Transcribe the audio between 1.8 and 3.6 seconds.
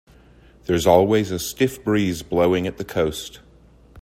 breeze blowing at the coast.